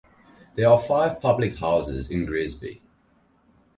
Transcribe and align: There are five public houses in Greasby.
There 0.55 0.67
are 0.67 0.81
five 0.81 1.21
public 1.21 1.57
houses 1.57 2.09
in 2.09 2.25
Greasby. 2.25 2.81